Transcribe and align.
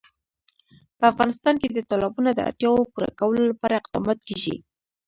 په 0.97 1.03
افغانستان 1.11 1.55
کې 1.61 1.67
د 1.71 1.79
تالابونه 1.89 2.29
د 2.33 2.39
اړتیاوو 2.49 2.89
پوره 2.93 3.09
کولو 3.19 3.43
لپاره 3.51 3.79
اقدامات 3.81 4.19
کېږي. 4.27 4.55